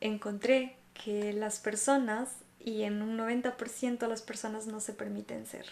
[0.00, 5.66] encontré que las personas, y en un 90% las personas no se permiten ser.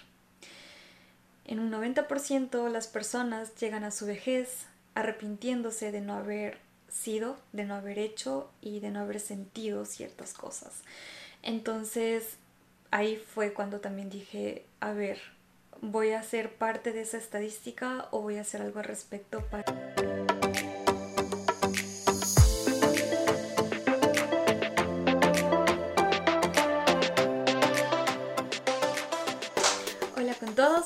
[1.44, 7.64] En un 90% las personas llegan a su vejez arrepintiéndose de no haber sido, de
[7.64, 10.82] no haber hecho y de no haber sentido ciertas cosas.
[11.42, 12.36] Entonces
[12.90, 15.20] ahí fue cuando también dije, a ver,
[15.80, 19.64] voy a ser parte de esa estadística o voy a hacer algo al respecto para...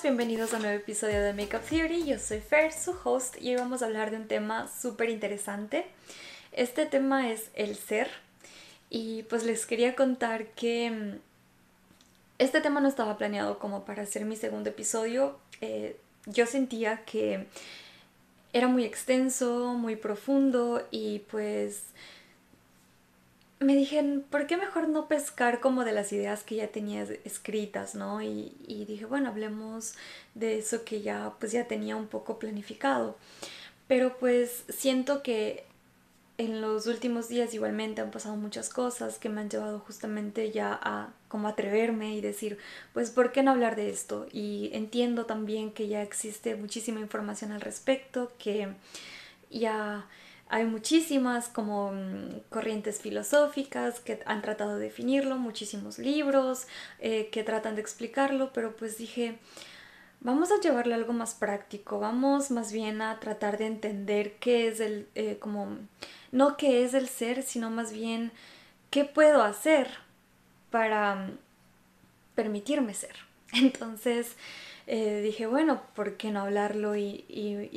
[0.03, 2.05] bienvenidos a un nuevo episodio de Makeup Theory.
[2.05, 5.87] Yo soy Fer, su host, y hoy vamos a hablar de un tema súper interesante.
[6.51, 8.11] Este tema es el ser.
[8.91, 11.19] Y pues les quería contar que mm,
[12.39, 15.39] este tema no estaba planeado como para hacer mi segundo episodio.
[15.61, 17.47] Eh, yo sentía que
[18.53, 21.85] era muy extenso, muy profundo y pues
[23.65, 27.95] me dije, ¿por qué mejor no pescar como de las ideas que ya tenía escritas,
[27.95, 28.23] no?
[28.23, 29.95] Y, y, dije, bueno, hablemos
[30.35, 33.17] de eso que ya pues ya tenía un poco planificado.
[33.89, 35.65] Pero pues siento que
[36.39, 40.79] en los últimos días igualmente han pasado muchas cosas que me han llevado justamente ya
[40.83, 42.59] a como atreverme y decir,
[42.93, 44.27] pues, ¿por qué no hablar de esto?
[44.33, 48.69] Y entiendo también que ya existe muchísima información al respecto, que
[49.51, 50.07] ya
[50.53, 56.67] hay muchísimas como mm, corrientes filosóficas que han tratado de definirlo, muchísimos libros
[56.99, 59.39] eh, que tratan de explicarlo, pero pues dije,
[60.21, 64.81] vamos a llevarle algo más práctico, vamos más bien a tratar de entender qué es
[64.81, 65.79] el, eh, como
[66.33, 68.31] no qué es el ser, sino más bien
[68.91, 69.89] qué puedo hacer
[70.71, 71.39] para mm,
[72.35, 73.32] permitirme ser.
[73.61, 74.37] Entonces
[74.87, 77.25] eh, dije, bueno, ¿por qué no hablarlo y,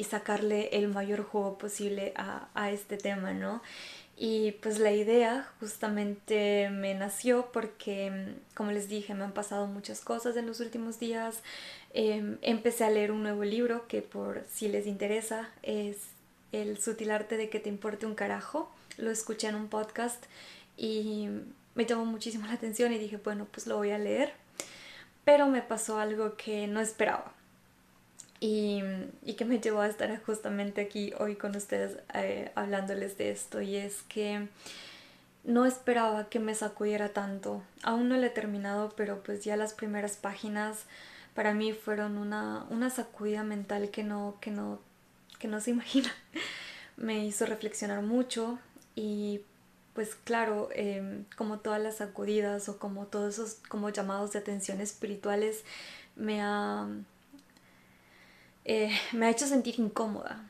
[0.09, 3.61] sacarle el mayor juego posible a, este tema, no?
[4.17, 9.99] Y pues la idea justamente me nació porque, como les dije, me han pasado muchas
[9.99, 11.41] cosas en los últimos días.
[11.93, 15.97] Em, empecé a leer un nuevo libro que por si les interesa es
[16.53, 18.71] el sutil arte de que te importe un carajo.
[18.97, 20.23] Lo escuché en un podcast
[20.77, 21.27] y
[21.75, 24.44] me llamó muchísimo la atención y dije, bueno, pues lo voy a leer.
[25.25, 27.33] Pero me pasó algo que no esperaba
[28.39, 28.81] y,
[29.37, 33.75] que me llevó a estar justamente aquí hoy con ustedes eh, hablándoles de esto y
[33.75, 34.47] es que
[35.43, 37.63] no esperaba que me sacudiera tanto.
[37.83, 40.85] Aún no lo he terminado, pero pues ya las primeras páginas
[41.33, 44.79] para mí fueron una, una sacudida mental que no, que no
[45.37, 46.11] que no se imagina.
[46.97, 48.57] Me hizo reflexionar mucho
[48.95, 49.41] y
[49.95, 54.81] pues claro, em, como todas las sacudidas o como todos esos como llamados de atención
[54.81, 55.63] espirituales,
[56.17, 56.87] me ha,
[58.65, 60.49] eh, me ha hecho sentir incómoda.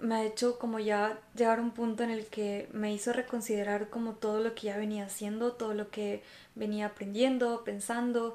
[0.00, 3.90] Me ha hecho como ya llegar a un punto en el que me hizo reconsiderar
[3.90, 6.22] como todo lo que ya venía haciendo, todo lo que
[6.54, 8.34] venía aprendiendo, pensando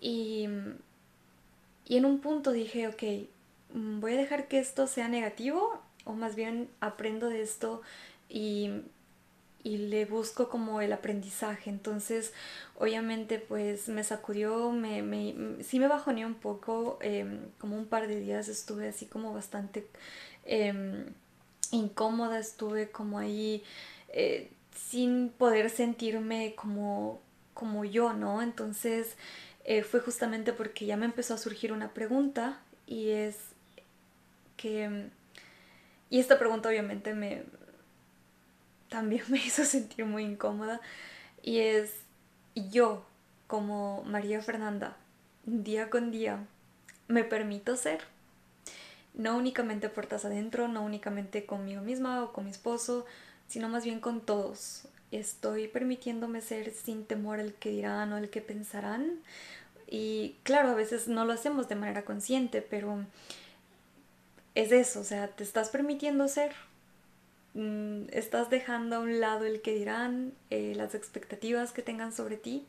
[0.00, 0.48] y,
[1.86, 3.02] y en un punto dije, ok,
[3.74, 7.82] voy a dejar que esto sea negativo o más bien aprendo de esto
[8.28, 8.70] y,
[9.64, 11.70] le busco como el aprendizaje.
[11.70, 12.32] Entonces,
[12.78, 18.08] obviamente, pues me sacudió, me, me, sí me bajoneó un poco, em, como un par
[18.08, 19.86] de días estuve así como bastante
[20.44, 21.06] em,
[21.70, 23.62] incómoda, estuve como ahí
[24.08, 27.20] eh, sin poder sentirme como,
[27.54, 28.42] como yo, ¿no?
[28.42, 29.16] Entonces,
[29.64, 33.36] eh, fue justamente porque ya me empezó a surgir una pregunta y es
[36.10, 37.42] y esta pregunta obviamente me...
[38.92, 40.80] También me hizo sentir muy incómoda.
[41.42, 41.92] Y es,
[42.54, 43.04] yo,
[43.46, 44.96] como María Fernanda,
[45.44, 46.44] día con día,
[47.08, 48.02] me permito ser.
[49.14, 53.06] No únicamente puertas adentro, no únicamente conmigo misma o con mi esposo,
[53.48, 54.84] sino más bien con todos.
[55.10, 59.20] Estoy permitiéndome ser sin temor al que dirán o al que pensarán.
[59.88, 63.04] Y claro, a veces no lo hacemos de manera consciente, pero
[64.54, 66.52] es eso, o sea, te estás permitiendo ser,
[67.54, 72.36] mm, estás dejando a un lado el que dirán, eh, las expectativas que tengan sobre
[72.36, 72.66] ti.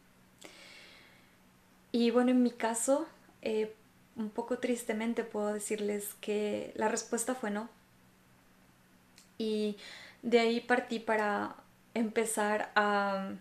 [1.92, 3.08] Y bueno, en mi caso,
[3.42, 3.74] eh,
[4.16, 7.70] un poco tristemente puedo decirles que la respuesta fue no.
[9.38, 9.78] Y
[10.22, 11.56] de ahí partí para
[11.94, 13.32] empezar a,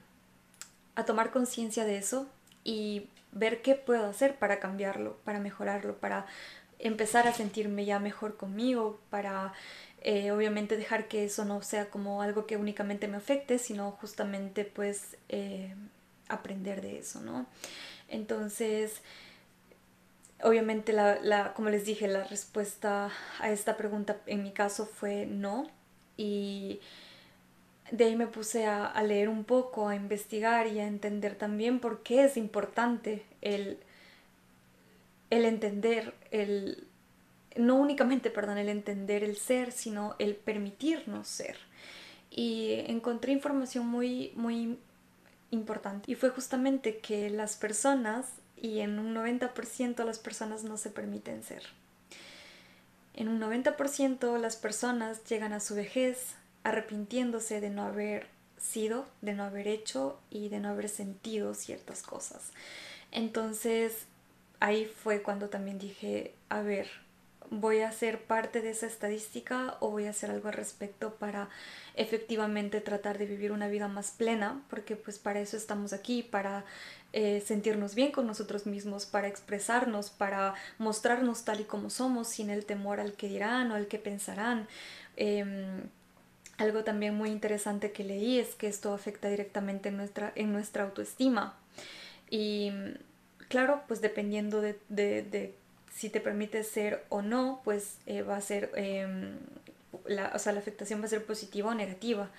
[0.94, 2.26] a tomar conciencia de eso
[2.64, 6.26] y ver qué puedo hacer para cambiarlo, para mejorarlo, para
[6.78, 9.52] empezar a sentirme ya mejor conmigo, para
[10.04, 14.64] eh, obviamente dejar que eso no sea como algo que únicamente me afecte, sino justamente
[14.64, 15.74] pues eh,
[16.28, 17.46] aprender de eso, ¿no?
[18.08, 19.00] Entonces,
[20.42, 25.70] obviamente la, como les dije, la respuesta a esta pregunta en mi caso fue no
[26.16, 26.80] y
[27.92, 32.02] de ahí me puse a, leer un poco, a investigar y a entender también por
[32.02, 33.78] qué es importante el,
[35.30, 36.88] el entender, el,
[37.56, 41.56] no únicamente, perdón, el entender el ser, sino el permitirnos ser.
[42.30, 44.78] Y encontré información muy, muy
[45.50, 46.10] importante.
[46.10, 48.26] Y fue justamente que las personas,
[48.56, 51.62] y en un 90% las personas no se permiten ser.
[53.14, 56.34] En un 90% las personas llegan a su vejez
[56.64, 62.02] arrepintiéndose de no haber sido, de no haber hecho y de no haber sentido ciertas
[62.02, 62.52] cosas.
[63.10, 64.06] Entonces
[64.60, 66.88] ahí fue cuando también dije, a ver,
[67.52, 71.50] voy a ser parte de esa estadística o voy a hacer algo al respecto para
[71.94, 76.64] efectivamente tratar de vivir una vida más plena, porque pues para eso estamos aquí, para
[77.12, 82.48] eh, sentirnos bien con nosotros mismos, para expresarnos, para mostrarnos tal y como somos, sin
[82.48, 84.66] el temor al que dirán o al que pensarán.
[85.16, 85.82] Em,
[86.56, 90.84] algo también muy interesante que leí es que esto afecta directamente en nuestra, en nuestra
[90.84, 91.54] autoestima.
[92.30, 92.72] Y
[93.48, 95.54] claro, pues dependiendo de, de
[95.94, 99.38] si te permite ser o no, pues eh, va a ser, em,
[100.06, 102.30] la, o sea, la afectación va a ser positiva o negativa.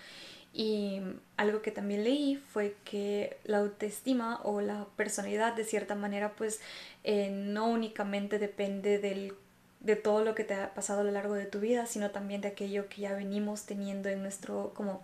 [0.53, 1.01] Y
[1.35, 6.61] algo que también leí fue que la autoestima o la personalidad de cierta manera pues
[7.03, 9.33] eh, no únicamente depende del,
[9.79, 12.41] de todo lo que te ha pasado a lo largo de tu vida, sino también
[12.41, 15.01] de aquello que ya venimos teniendo en nuestro como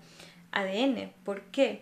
[0.51, 1.11] ADN.
[1.23, 1.81] ¿Por qué?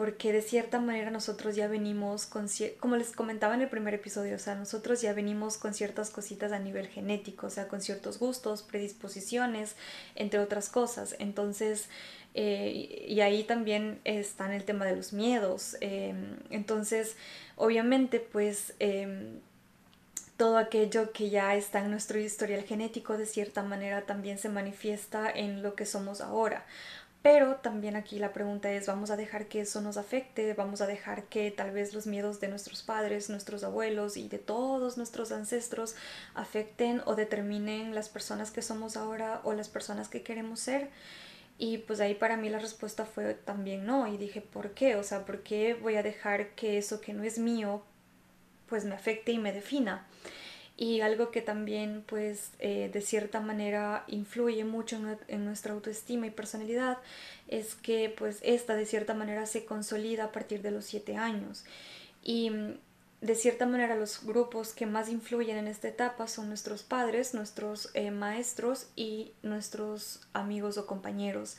[0.00, 2.46] Porque de cierta manera nosotros ya venimos con,
[2.78, 6.52] como les comentaba en el primer episodio, o sea, nosotros ya venimos con ciertas cositas
[6.52, 9.76] a nivel genético, o sea, con ciertos gustos, predisposiciones,
[10.14, 11.16] entre otras cosas.
[11.18, 11.90] Entonces,
[12.32, 15.76] eh, y ahí también está en el tema de los miedos.
[15.82, 17.16] Em, entonces,
[17.56, 18.72] obviamente, pues...
[18.78, 19.40] Em,
[20.40, 25.30] todo aquello que ya está en nuestro historial genético de cierta manera también se manifiesta
[25.30, 26.64] en lo que somos ahora.
[27.22, 30.54] Pero también aquí la pregunta es, ¿vamos a dejar que eso nos afecte?
[30.54, 34.38] ¿Vamos a dejar que tal vez los miedos de nuestros padres, nuestros abuelos y de
[34.38, 35.96] todos nuestros ancestros
[36.34, 40.88] afecten o determinen las personas que somos ahora o las personas que queremos ser?
[41.58, 44.06] Y pues ahí para mí la respuesta fue también no.
[44.06, 44.96] Y dije, ¿por qué?
[44.96, 47.82] O sea, ¿por qué voy a dejar que eso que no es mío
[48.66, 50.06] pues me afecte y me defina?
[50.80, 54.96] Y algo que también pues eh, de cierta manera influye mucho
[55.28, 56.96] en, nuestra autoestima y personalidad
[57.48, 61.64] es que pues esta de cierta manera se consolida a partir de los siete años
[62.22, 62.78] y mm,
[63.20, 67.90] de cierta manera los grupos que más influyen en esta etapa son nuestros padres, nuestros
[67.92, 71.58] eh, maestros y nuestros amigos o compañeros.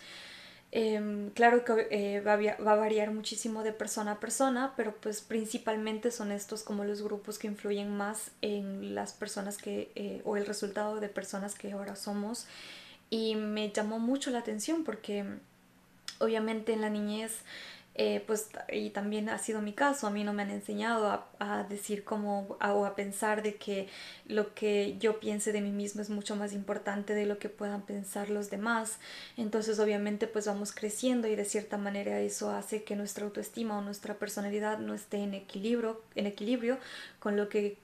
[0.73, 6.12] Em, claro que eh, va, a, variar muchísimo de persona a persona, pero pues principalmente
[6.12, 10.45] son estos como los grupos que influyen más en las personas que, eh, o el
[10.45, 12.47] resultado de personas que ahora somos.
[13.09, 15.25] Y me llamó mucho la atención porque
[16.19, 17.41] obviamente en la niñez
[17.95, 21.63] eh, pues y también ha sido mi caso, a mí no me han enseñado a,
[21.69, 23.88] decir como o a pensar de que
[24.25, 27.81] lo que yo piense de mí mismo es mucho más importante de lo que puedan
[27.81, 28.99] pensar los demás.
[29.38, 33.81] Entonces obviamente pues vamos creciendo y de cierta manera eso hace que nuestra autoestima o
[33.81, 36.77] nuestra personalidad no esté en equilibrio, en equilibrio
[37.19, 37.77] con lo que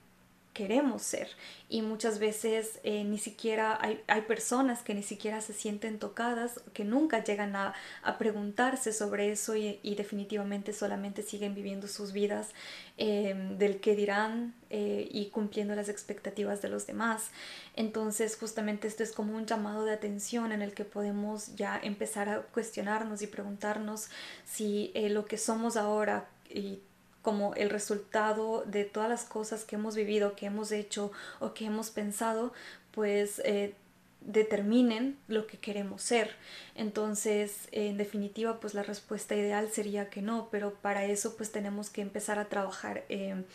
[0.57, 1.30] queremos ser.
[1.69, 6.62] Y muchas veces eh, ni siquiera hay, hay, personas que ni siquiera se sienten tocadas,
[6.74, 12.49] que nunca llegan a, a preguntarse sobre eso y, definitivamente solamente siguen viviendo sus vidas
[12.97, 17.30] em, del que dirán eh, y cumpliendo las expectativas de los demás.
[17.76, 22.30] Entonces justamente esto es como un llamado de atención en el que podemos ya empezar
[22.30, 24.09] a cuestionarnos y preguntarnos
[24.45, 26.80] si eh, lo que somos ahora y
[27.28, 31.66] como el resultado de todas las cosas que hemos vivido, que hemos hecho o que
[31.66, 32.54] hemos pensado,
[32.92, 33.74] pues eh,
[34.22, 36.38] determinen lo que queremos ser.
[36.74, 41.90] Entonces, en definitiva, pues la respuesta ideal sería que no, pero para eso pues tenemos
[41.90, 43.46] que empezar a trabajar en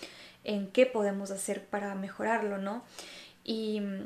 [0.74, 2.84] qué podemos hacer para mejorarlo, ¿no?
[3.42, 4.04] Y mm,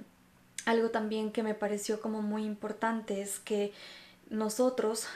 [0.66, 3.72] algo también que me pareció como muy importante es que
[4.30, 5.08] nosotros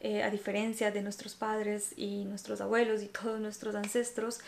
[0.00, 4.38] eh, a diferencia de nuestros padres y nuestros abuelos y todos nuestros ancestros,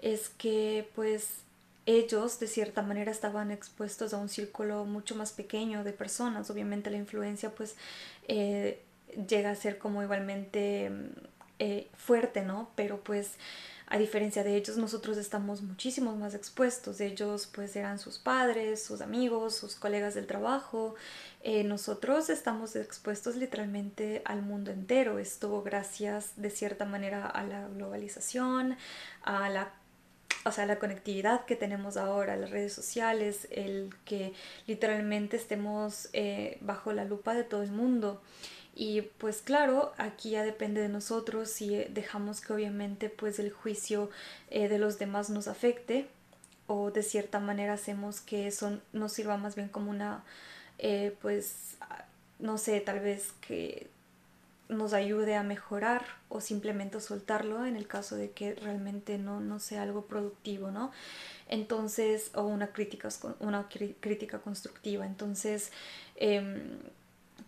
[0.00, 1.42] es que pues
[1.86, 6.50] ellos de cierta manera estaban expuestos a un círculo mucho más pequeño de personas.
[6.50, 7.76] Obviamente la influencia pues
[8.28, 8.82] eh,
[9.26, 10.90] llega a ser como igualmente
[11.58, 12.70] eh, fuerte, ¿no?
[12.74, 13.32] Pero pues
[13.90, 17.00] a diferencia de ellos, nosotros estamos muchísimo más expuestos.
[17.00, 20.94] Ellos pues eran sus padres, sus amigos, sus colegas del trabajo.
[21.42, 25.18] Eh, nosotros estamos expuestos literalmente al mundo entero.
[25.18, 28.76] Esto gracias de cierta manera a la globalización,
[29.22, 29.72] a la
[30.44, 34.32] o sea, la conectividad que tenemos ahora, las redes sociales, el que
[34.66, 38.22] literalmente estemos eh, bajo la lupa de todo el mundo.
[38.80, 44.08] Y pues claro, aquí ya depende de nosotros si dejamos que obviamente pues el juicio
[44.50, 46.06] eh, de los demás nos afecte
[46.68, 50.22] o de cierta manera hacemos que eso nos sirva más bien como una,
[50.78, 51.76] eh, pues,
[52.38, 53.88] no sé, tal vez que
[54.68, 59.58] nos ayude a mejorar o simplemente soltarlo en el caso de que realmente no, no
[59.58, 60.92] sea algo productivo, ¿no?
[61.48, 63.08] Entonces, o una crítica,
[63.40, 65.04] una crítica constructiva.
[65.06, 65.72] Entonces,
[66.14, 66.78] em,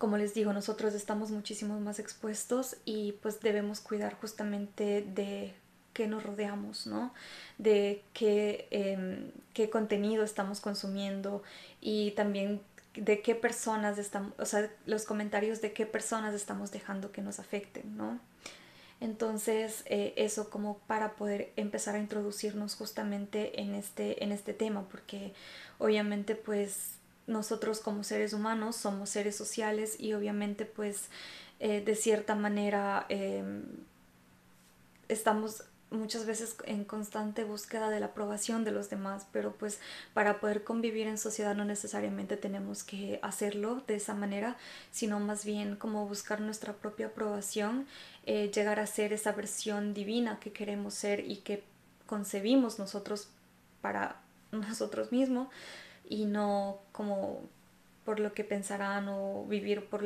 [0.01, 5.53] como les digo, nosotros estamos muchísimo más expuestos y pues debemos cuidar justamente de
[5.93, 7.13] qué nos rodeamos, ¿no?
[7.59, 11.43] De qué, em, qué contenido estamos consumiendo
[11.83, 12.63] y también
[12.95, 17.39] de qué personas estamos, o sea, los comentarios de qué personas estamos dejando que nos
[17.39, 18.19] afecten, ¿no?
[19.01, 24.89] Entonces, eh, eso como para poder empezar a introducirnos justamente en este, en este tema,
[24.89, 25.35] porque
[25.79, 27.00] obviamente pues
[27.31, 31.09] nosotros como seres humanos somos seres sociales y obviamente pues
[31.61, 33.63] eh, de cierta manera em,
[35.09, 39.81] estamos muchas veces en constante búsqueda de la aprobación de los demás, pero pues
[40.15, 44.57] para poder convivir en sociedad no necesariamente tenemos que hacerlo de esa manera,
[44.93, 47.87] sino más bien como buscar nuestra propia aprobación,
[48.25, 51.65] eh, llegar a ser esa versión divina que queremos ser y que
[52.07, 53.29] concebimos nosotros
[53.81, 54.21] para
[54.53, 55.49] nosotros mismos
[56.11, 57.41] y no como
[58.05, 60.05] por lo que pensarán o vivir por,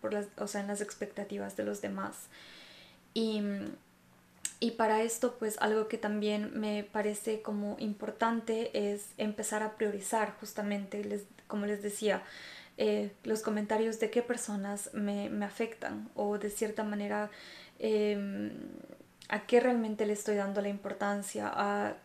[0.00, 2.28] por las, o sea, en las expectativas de los demás.
[3.12, 3.42] Y
[4.62, 10.34] y para esto, pues algo que también me parece como importante es empezar a priorizar
[10.38, 12.22] justamente, les, como les decía,
[12.76, 17.30] eh, los comentarios de qué personas me, me afectan o de cierta manera
[17.78, 18.52] em,
[19.30, 21.96] a qué realmente le estoy dando la importancia, a,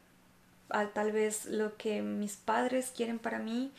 [0.69, 3.71] a tal vez lo que mis padres quieren para mí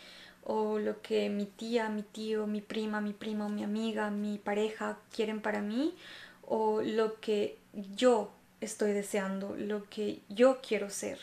[0.45, 4.99] o lo que mi tía, mi tío, mi prima, mi primo, mi amiga, mi pareja
[5.14, 5.95] quieren para mí
[6.43, 7.59] o lo que
[7.95, 11.19] yo estoy deseando, lo que yo quiero ser.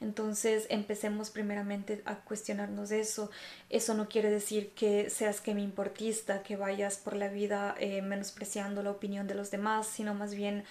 [0.00, 3.30] Entonces empecemos primeramente a cuestionarnos eso.
[3.68, 8.00] Eso no quiere decir que seas que me importista, que vayas por la vida eh,
[8.00, 10.64] menospreciando la opinión de los demás, sino más bien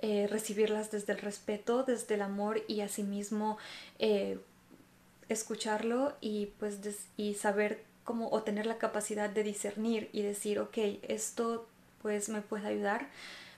[0.00, 3.58] eh, recibirlas desde el respeto, desde el amor y asimismo
[3.98, 4.38] eh,
[5.28, 6.78] escucharlo y pues
[7.16, 11.66] y saber cómo o tener la capacidad de discernir y decir, ok, esto
[12.02, 13.08] pues me puede ayudar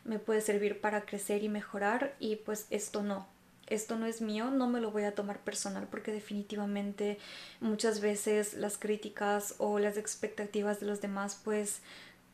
[0.08, 3.26] me puede servir para crecer y mejorar y pues esto no.
[3.66, 7.18] Esto no es mío, no me lo voy a tomar personal porque definitivamente
[7.60, 11.80] muchas veces las críticas o las expectativas de los demás pues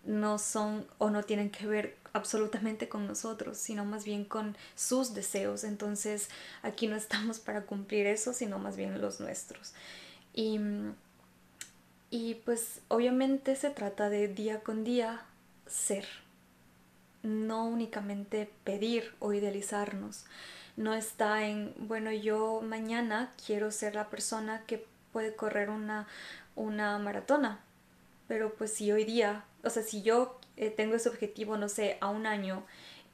[0.04, 5.12] no son o no tienen que ver absolutamente con nosotros, sino más bien con sus
[5.12, 5.64] deseos.
[5.64, 6.30] Entonces
[6.62, 9.74] aquí no estamos para cumplir eso, sino más bien los nuestros.
[10.32, 10.58] Y,
[12.10, 15.22] y pues obviamente se trata de día con día
[15.66, 16.06] ser
[17.22, 20.24] no únicamente pedir o idealizarnos.
[20.76, 26.06] No está en, bueno, yo mañana quiero ser la persona que puede correr una,
[26.54, 27.60] una maratona.
[28.28, 31.98] Pero pues si hoy día, o sea, si yo eh, tengo ese objetivo, no sé,
[32.00, 32.64] a un año,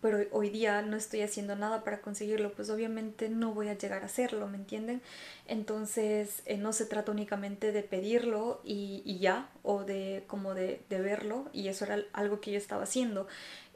[0.00, 4.02] pero hoy día no estoy haciendo nada para conseguirlo, pues obviamente no voy a llegar
[4.02, 5.02] a hacerlo, ¿me entienden?
[5.46, 10.80] Entonces eh, no se trata únicamente de pedirlo y, y ya, o de como de,
[10.88, 13.26] de, verlo, y eso era algo que yo estaba haciendo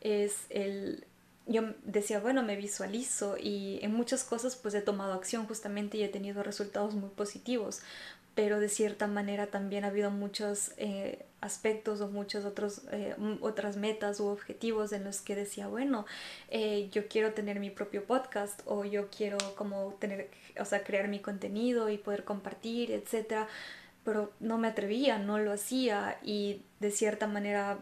[0.05, 1.07] es el...
[1.47, 6.03] Yo decía, bueno, me visualizo y en muchas cosas pues he tomado acción justamente y
[6.03, 7.83] he tenido resultados muy positivos,
[8.35, 12.45] pero de cierta manera también ha habido muchos eh, aspectos o muchas
[12.91, 16.07] eh, otras metas u objetivos en los que decía, bueno,
[16.49, 21.09] eh, yo quiero tener mi propio podcast o yo quiero como tener, o sea, crear
[21.09, 23.47] mi contenido y poder compartir, etcétera,
[24.05, 27.79] pero no me atrevía, no lo hacía y de cierta manera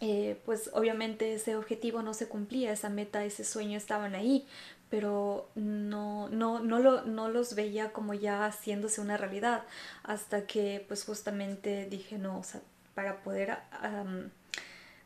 [0.00, 4.46] eh, pues obviamente ese objetivo no se cumplía, esa meta, ese sueño estaban ahí,
[4.94, 9.64] pero no, no, no, lo, no los veía como ya haciéndose una realidad,
[10.04, 12.60] hasta que pues justamente dije, no, o sea,
[12.94, 13.58] para poder...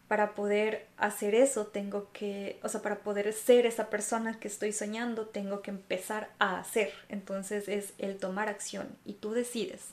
[0.08, 4.72] para poder hacer eso tengo que, o sea, para poder ser esa persona que estoy
[4.72, 6.92] soñando, tengo que empezar a hacer.
[7.08, 9.92] Entonces es el tomar acción y tú decides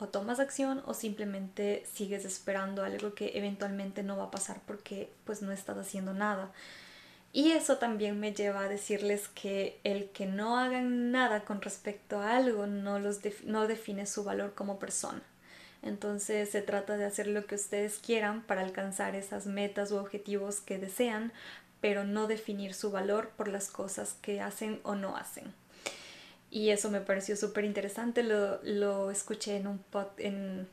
[0.00, 5.12] o tomas acción o simplemente sigues esperando algo que eventualmente no va a pasar porque
[5.24, 6.52] pues no estás haciendo nada.
[7.32, 12.20] Y eso también me lleva a decirles que el que no hagan nada con respecto
[12.20, 15.22] a algo no, los no define su valor como persona.
[15.82, 20.60] Entonces se trata de hacer lo que ustedes quieran para alcanzar esas metas u objetivos
[20.60, 21.32] que desean,
[21.80, 25.52] pero no definir su valor por las cosas que hacen o no hacen.
[26.50, 30.66] Y eso me pareció súper interesante, lo, lo, escuché en un, pod, en,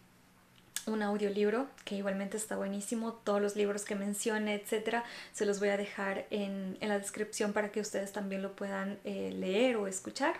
[0.88, 3.14] un audiolibro que igualmente está buenísimo.
[3.14, 7.72] Todos los libros que mencione, etcétera, se los voy a dejar en, la descripción para
[7.72, 10.36] que ustedes también lo puedan eh, leer o escuchar.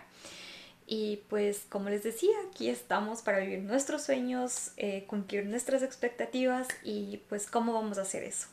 [0.86, 6.68] Y pues como les decía, aquí estamos para vivir nuestros sueños, eh, cumplir nuestras expectativas
[6.84, 8.46] y pues cómo vamos a hacer eso.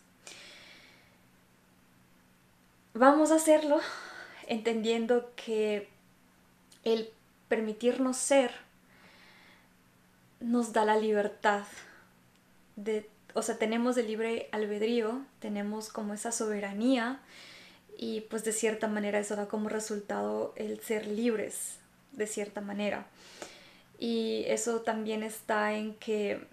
[2.96, 3.80] Vamos a hacerlo
[4.48, 5.88] entendiendo que
[6.84, 7.10] el
[7.48, 8.52] permitirnos ser
[10.44, 11.64] nos da la libertad
[12.76, 17.22] de, o sea, tenemos el libre albedrío, tenemos como esa soberanía
[17.98, 21.78] y pues de cierta manera eso da como resultado el ser libres,
[22.12, 23.08] de cierta manera.
[24.00, 26.46] Y eso también está en que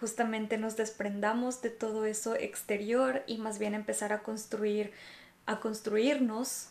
[0.00, 4.92] justamente nos desprendamos de todo eso exterior y más bien empezar a construir,
[5.44, 6.68] a construirnos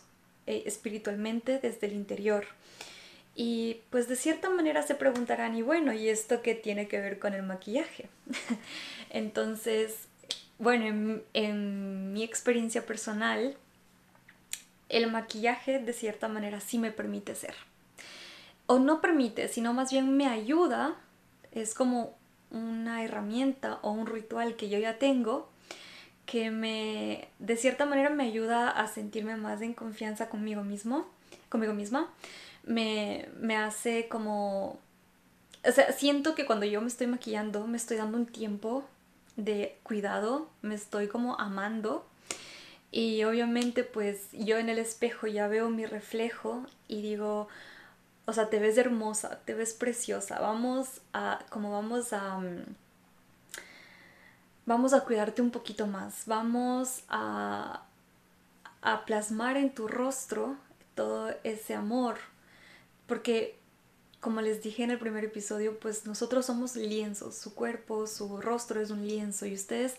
[0.48, 2.46] eh, espiritualmente desde el interior.
[3.40, 7.20] Y pues de cierta manera se preguntarán, y bueno, ¿y esto qué tiene que ver
[7.20, 8.08] con el maquillaje?
[9.10, 10.08] Entonces,
[10.58, 13.56] bueno, en, mi experiencia personal,
[14.88, 17.54] el maquillaje de cierta manera sí me permite ser.
[18.66, 20.96] O no permite, sino más bien me ayuda,
[21.52, 22.16] es como
[22.50, 25.48] una herramienta o un ritual que yo ya tengo
[26.26, 31.06] que me, de cierta manera me ayuda a sentirme más en confianza conmigo mismo,
[31.48, 32.12] conmigo misma
[32.68, 34.78] me, me hace como...
[35.66, 38.84] O sea, siento que cuando yo me estoy maquillando, me estoy dando un tiempo
[39.36, 42.06] de cuidado, me estoy como amando.
[42.90, 47.48] Y obviamente pues yo en el espejo ya veo mi reflejo y digo,
[48.26, 52.64] o sea, te ves hermosa, te ves preciosa, vamos a, como vamos a, mm,
[54.66, 57.82] vamos a cuidarte un poquito más, vamos a,
[58.82, 60.56] a plasmar en tu rostro
[60.94, 62.16] todo ese amor,
[63.08, 63.58] porque
[64.20, 68.80] como les dije en el primer episodio, pues nosotros somos lienzos, su cuerpo, su rostro
[68.80, 69.96] es un lienzo y ustedes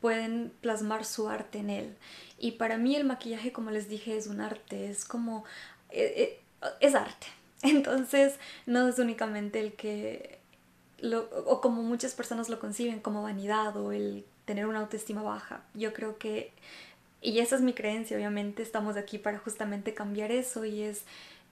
[0.00, 1.96] pueden plasmar su arte en él.
[2.38, 5.44] Y para mí el maquillaje, como les dije, es un arte, es como...
[5.90, 7.26] Eh, eh, es arte.
[7.62, 10.40] Entonces no es únicamente el que...
[11.46, 15.62] o como muchas personas lo conciben como vanidad o el tener una autoestima baja.
[15.74, 16.52] Yo creo que...
[17.22, 21.04] Y esa es mi creencia, obviamente estamos aquí para justamente cambiar eso y es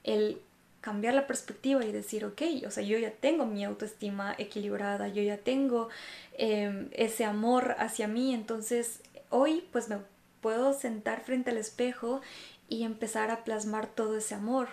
[0.03, 0.41] el
[0.81, 5.23] cambiar la perspectiva y decir, ok, o sea, yo ya tengo mi autoestima equilibrada, yo
[5.23, 5.89] ya tengo
[6.37, 9.99] em, ese amor hacia mí, entonces hoy pues me
[10.41, 12.21] puedo sentar frente al espejo
[12.69, 14.69] y empezar a plasmar todo ese amor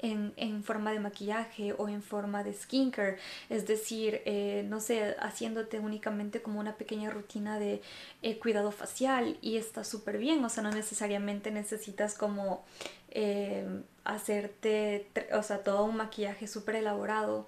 [0.00, 3.18] en, forma de maquillaje o en forma de skincare,
[3.48, 7.82] es decir, eh, no sé, haciéndote únicamente como una pequeña rutina de
[8.22, 12.64] eh, cuidado facial y está súper bien, o sea, no necesariamente necesitas como
[13.10, 13.66] eh,
[14.04, 17.46] hacerte, o sea, todo un maquillaje súper elaborado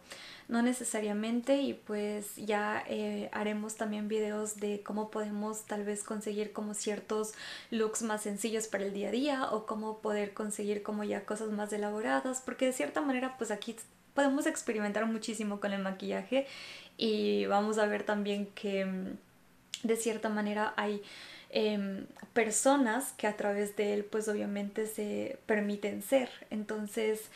[0.51, 6.53] no necesariamente y pues ya eh, haremos también videos de cómo podemos tal vez conseguir
[6.53, 7.35] como ciertos
[7.71, 11.51] looks más sencillos para el día a día o cómo poder conseguir como ya cosas
[11.51, 13.77] más elaboradas porque de cierta manera pues aquí
[14.13, 16.49] podemos experimentar muchísimo con el maquillaje
[16.97, 21.01] y vamos a ver también que mm, de cierta manera hay
[21.51, 27.31] em, personas que a través de él pues obviamente se permiten ser entonces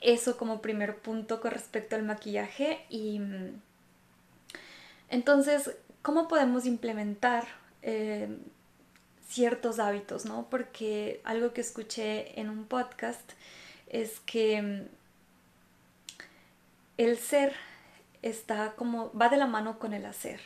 [0.00, 3.60] eso como primer punto con respecto al maquillaje y mm,
[5.08, 5.70] entonces,
[6.02, 7.46] ¿cómo podemos implementar
[7.82, 8.28] eh,
[9.28, 10.48] ciertos hábitos, no?
[10.50, 13.32] Porque algo que escuché en un podcast
[13.88, 14.82] es que mm,
[16.98, 17.54] el ser
[18.22, 20.40] está como, va de la mano con el hacer.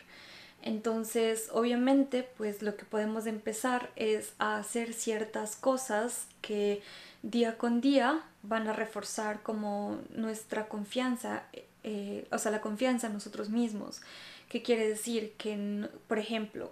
[0.62, 6.82] Entonces, obviamente, pues lo que podemos empezar es a hacer ciertas cosas que
[7.22, 11.44] día con día van a reforzar como nuestra confianza,
[11.82, 14.00] eh, o sea, la confianza en nosotros mismos.
[14.48, 15.32] ¿Qué quiere decir?
[15.38, 16.70] Que, por ejemplo,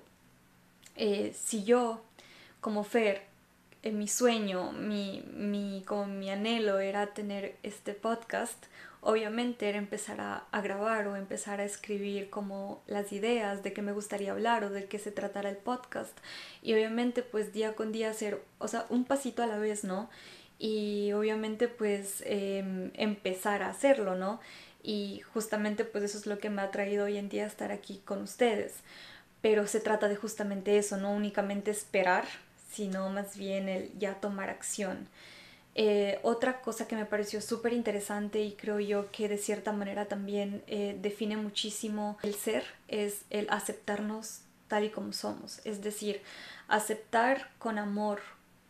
[0.97, 2.03] eh, si yo
[2.61, 3.23] como Fer,
[3.83, 8.67] en mi sueño, mi, mi, como mi anhelo era tener este podcast,
[9.01, 13.93] obviamente era empezar a, grabar o empezar a escribir como las ideas de qué me
[13.93, 16.17] gustaría hablar o de qué se tratara el podcast
[16.63, 20.11] y obviamente pues día con día hacer, o sea, un pasito a la vez, ¿no?
[20.59, 24.41] Y obviamente pues em, empezar a hacerlo, ¿no?
[24.83, 28.03] Y justamente pues eso es lo que me ha traído hoy en día estar aquí
[28.05, 28.75] con ustedes.
[29.41, 32.25] Pero se trata de justamente eso, no únicamente esperar,
[32.71, 35.09] sino más bien el ya tomar acción.
[35.75, 40.07] Eh, otra cosa que me pareció súper interesante y creo yo que de cierta manera
[40.07, 45.61] también eh, define muchísimo el ser es el aceptarnos tal y como somos.
[45.65, 46.21] Es decir,
[46.69, 48.21] aceptar con amor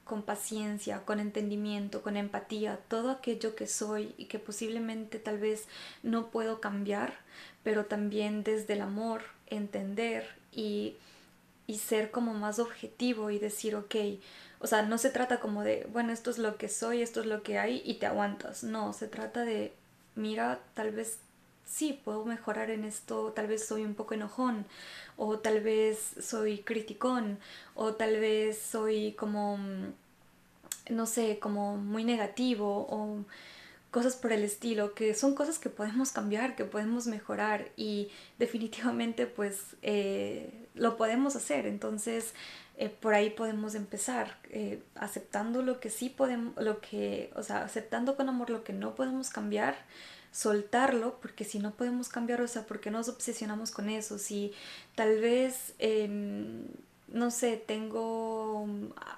[0.08, 5.68] con paciencia, con entendimiento, con empatía, todo aquello que soy y que posiblemente tal vez
[6.02, 7.12] no puedo cambiar,
[7.62, 10.96] pero también desde el amor, entender y,
[11.68, 13.94] y ser como más objetivo y decir, ok,
[14.58, 17.26] o sea, no se trata como de, bueno, esto es lo que soy, esto es
[17.26, 18.64] lo que hay y te aguantas.
[18.64, 19.72] No, se trata de,
[20.16, 21.18] mira, tal vez
[21.66, 24.66] sí, puedo mejorar en esto, tal vez soy un poco enojón,
[25.18, 27.38] o tal vez soy criticón,
[27.74, 29.92] o tal vez soy como, mm,
[30.90, 33.24] no sé, como muy negativo, o
[33.90, 39.26] cosas por el estilo, que son cosas que podemos cambiar, que podemos mejorar y definitivamente
[39.26, 41.66] pues eh, lo podemos hacer.
[41.66, 42.34] Entonces
[42.76, 47.64] eh, por ahí podemos empezar eh, aceptando lo que sí podemos, lo que, o sea,
[47.64, 49.76] aceptando con amor lo que no podemos cambiar,
[50.30, 54.18] soltarlo, porque si no podemos cambiar, o sea, ¿por qué nos obsesionamos con eso?
[54.18, 54.52] Si
[54.94, 56.66] tal vez, em,
[57.08, 58.68] no sé, tengo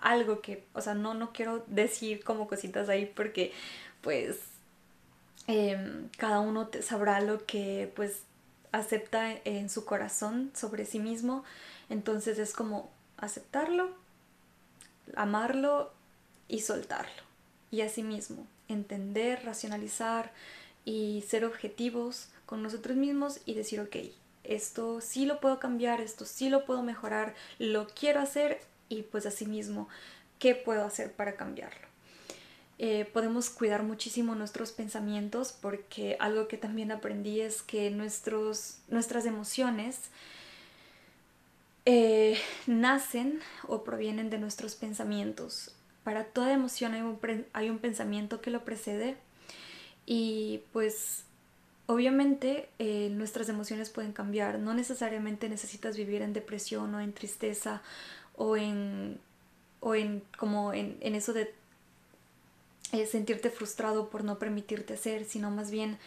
[0.01, 3.53] algo que, o sea, no, no quiero decir como cositas ahí porque
[4.01, 4.39] pues
[5.47, 8.23] em, cada uno sabrá lo que pues
[8.73, 11.45] acepta en su corazón sobre sí mismo,
[11.89, 13.91] entonces es como aceptarlo,
[15.17, 15.93] amarlo
[16.49, 17.23] y soltarlo.
[17.71, 20.33] Y asimismo, entender, racionalizar
[20.85, 23.97] y ser objetivos con nosotros mismos y decir, ok,
[24.45, 29.27] esto sí lo puedo cambiar, esto sí lo puedo mejorar, lo quiero hacer y pues
[29.27, 29.89] asimismo,
[30.39, 31.90] ¿qué puedo hacer para cambiarlo?
[32.83, 39.27] Eh, podemos cuidar muchísimo nuestros pensamientos porque algo que también aprendí es que nuestros, nuestras
[39.27, 40.09] emociones
[41.85, 45.75] eh, nacen o provienen de nuestros pensamientos.
[46.05, 47.19] Para toda emoción hay un,
[47.53, 49.19] hay un pensamiento que lo precede
[50.07, 51.25] y pues
[51.85, 54.59] obviamente eh, nuestras emociones pueden cambiar.
[54.59, 57.83] No necesariamente necesitas vivir en depresión o en tristeza
[58.37, 59.21] o en,
[59.81, 61.60] o en como en, eso de
[62.93, 65.99] eh, sentirte frustrado por no permitirte hacer, sino más bien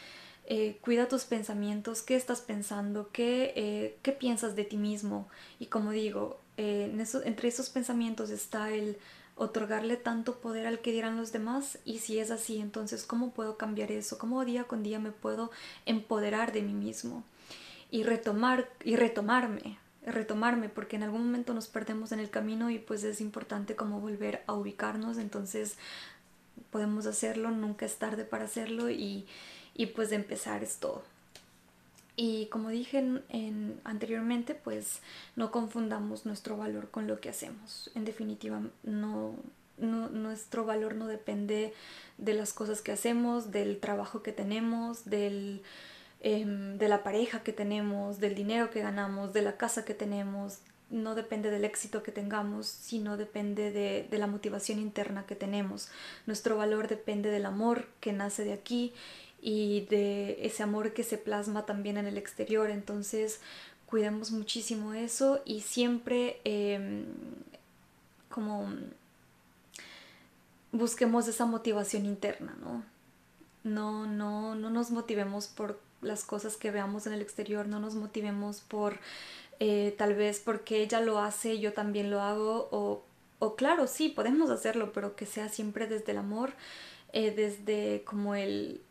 [0.46, 5.28] eh, cuida tus pensamientos, qué estás pensando, qué, eh, qué piensas de ti mismo.
[5.60, 6.94] Y como digo, eh,
[7.24, 8.98] entre esos pensamientos está el
[9.36, 13.58] otorgarle tanto poder al que dirán los demás y si es así, entonces ¿cómo puedo
[13.58, 14.20] cambiar eso?
[14.20, 15.50] ¿Cómo día con día me puedo
[15.86, 17.24] empoderar de mí mismo?
[17.90, 22.78] Y retomar y retomarme, retomarme porque en algún momento nos perdemos en el camino y
[22.78, 25.78] pues es importante como volver a ubicarnos, entonces
[26.72, 29.26] podemos hacerlo, nunca es tarde para hacerlo y
[29.76, 31.04] y pues de empezar es todo.
[32.16, 35.00] Y como dije en, anteriormente, pues
[35.36, 37.90] no confundamos nuestro valor con lo que hacemos.
[37.96, 39.34] En definitiva, no,
[39.80, 41.74] nuestro valor no depende
[42.20, 45.64] de las cosas que hacemos, del trabajo que tenemos, del,
[46.22, 50.60] em, de la pareja que tenemos, del dinero que ganamos, de la casa que tenemos.
[50.94, 55.90] No depende del éxito que tengamos, sino depende de, de la motivación interna que tenemos.
[56.28, 58.94] Nuestro valor depende del amor que nace de aquí
[59.42, 62.70] y de ese amor que se plasma también en el exterior.
[62.70, 63.42] Entonces,
[63.88, 67.06] cuidemos muchísimo eso y siempre em,
[68.30, 68.68] como
[70.72, 72.84] busquemos esa motivación interna, ¿no?
[73.64, 77.96] No, no, no nos motivemos por las cosas que veamos en el exterior, no nos
[77.96, 79.00] motivemos por
[79.60, 83.04] eh, tal vez porque ella lo hace, yo también lo hago, o,
[83.40, 86.54] o claro, sí, podemos hacerlo, pero que sea siempre desde el amor,
[87.14, 88.82] eh, desde como el,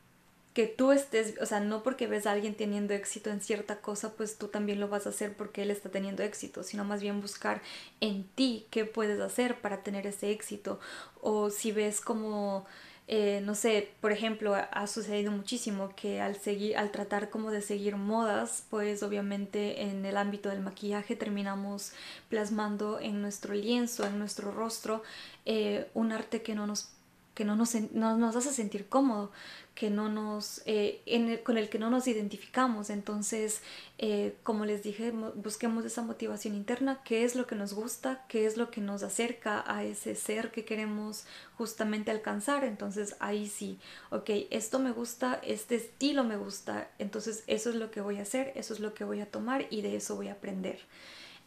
[0.54, 4.12] que tú estés, o sea, no porque ves a alguien teniendo éxito en cierta cosa,
[4.12, 7.22] pues tú también lo vas a hacer porque él está teniendo éxito, sino más bien
[7.22, 7.62] buscar
[8.00, 10.78] en ti qué puedes hacer para tener ese éxito.
[11.22, 12.66] O si ves como,
[13.08, 17.60] eh, no sé, por ejemplo, ha sucedido muchísimo que al seguir, al tratar como de
[17.60, 21.92] seguir modas, pues obviamente en el ámbito del maquillaje terminamos
[22.28, 25.02] plasmando en nuestro lienzo, en nuestro rostro,
[25.46, 26.90] eh, un arte que no nos
[27.34, 29.30] que no nos, no nos hace sentir cómodo,
[29.74, 32.90] que no nos, eh, con el que no nos identificamos.
[32.90, 33.62] Entonces,
[33.98, 38.44] eh, como les dije, busquemos esa motivación interna, qué es lo que nos gusta, qué
[38.44, 41.24] es lo que nos acerca a ese ser que queremos
[41.56, 42.64] justamente alcanzar.
[42.64, 43.78] Entonces, ahí sí,
[44.10, 48.22] ok, esto me gusta, este estilo me gusta, entonces eso es lo que voy a
[48.22, 50.80] hacer, eso es lo que voy a tomar y de eso voy a aprender.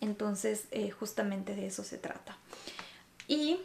[0.01, 2.37] Entonces, eh, justamente de eso se trata.
[3.27, 3.59] Y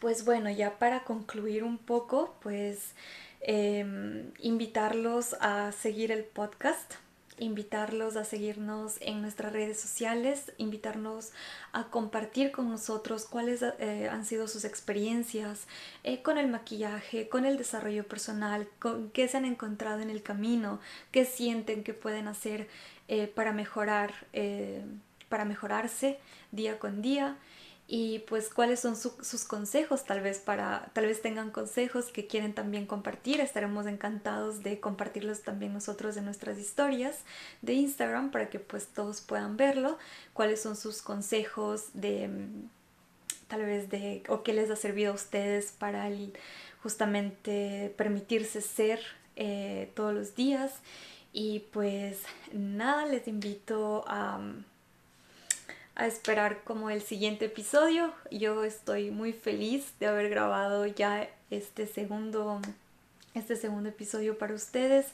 [0.00, 2.94] pues bueno, ya para concluir un poco, pues
[3.40, 6.94] em, invitarlos a seguir el podcast,
[7.38, 11.32] invitarlos a seguirnos en nuestras redes sociales, invitarnos
[11.72, 15.66] a compartir con nosotros cuáles eh, han sido sus experiencias
[16.04, 20.22] eh, con el maquillaje, con el desarrollo personal, con qué se han encontrado en el
[20.22, 20.80] camino,
[21.12, 22.68] qué sienten que pueden hacer
[23.08, 24.12] eh, para mejorar,
[25.28, 26.18] para mejorarse
[26.52, 27.36] día con día
[27.90, 32.52] y pues cuáles son sus consejos tal vez para, tal vez tengan consejos que quieren
[32.52, 33.40] también compartir.
[33.40, 37.20] Estaremos encantados de compartirlos también nosotros en nuestras historias
[37.62, 39.96] de Instagram para que pues todos puedan verlo,
[40.34, 42.28] cuáles son sus consejos de
[43.48, 46.10] tal vez de o qué les ha servido a ustedes para
[46.82, 49.00] justamente permitirse ser
[49.36, 50.74] eh, todos los días
[51.32, 52.20] y pues
[52.52, 54.40] nada les invito a
[55.98, 58.12] a esperar como el siguiente episodio.
[58.30, 62.62] Yo estoy muy feliz de haber grabado ya este segundo,
[63.34, 65.06] este segundo episodio para ustedes.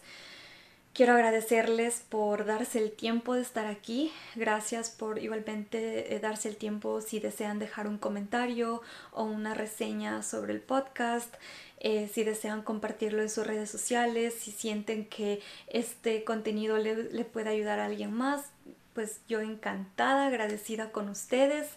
[0.92, 4.12] Quiero agradecerles por darse el tiempo de estar aquí.
[4.36, 10.22] Gracias por igualmente eh, darse el tiempo si desean dejar un comentario o una reseña
[10.22, 11.34] sobre el podcast.
[11.80, 17.24] Eh, si desean compartirlo en sus redes sociales, si sienten que este contenido le, le
[17.24, 18.53] puede ayudar a alguien más,
[18.94, 21.68] pues yo encantada, agradecida con ustedes.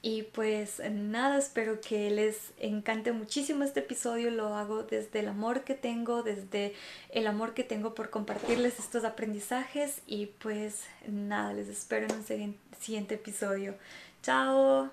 [0.00, 4.30] Y pues nada, espero que les encante muchísimo este episodio.
[4.30, 6.74] Lo hago desde el amor que tengo, desde
[7.10, 10.02] el amor que tengo por compartirles estos aprendizajes.
[10.06, 13.74] Y pues nada, les espero en un siguiente episodio.
[14.22, 14.90] Chao.